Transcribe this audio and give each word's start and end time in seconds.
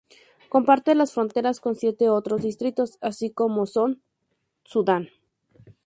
Comparte 0.49 0.95
las 0.95 1.13
fronteras 1.13 1.59
con 1.59 1.75
siete 1.75 2.09
otros 2.09 2.41
distritos, 2.41 2.97
así 3.01 3.29
como 3.29 3.67
con 3.67 4.01
Sudán. 4.63 5.09